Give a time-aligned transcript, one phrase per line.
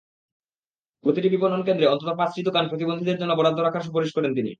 [1.03, 4.49] প্রতিটি বিপণনকেন্দ্রে অন্তত পাঁচটি দোকান প্রতিবন্ধীদের জন্য বরাদ্দ রাখার সুপারিশ করেন তিনি।